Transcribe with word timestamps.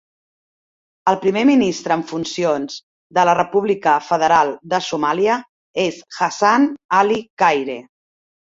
El 1.11 1.17
primer 1.25 1.43
ministre 1.49 1.97
en 1.99 2.03
funcions 2.11 2.79
de 3.19 3.27
la 3.31 3.37
República 3.41 3.95
Federal 4.09 4.55
de 4.73 4.81
Somàlia 4.89 5.39
és 5.87 6.03
Hassan 6.19 6.69
Ali 7.05 7.23
Khayre. 7.45 7.81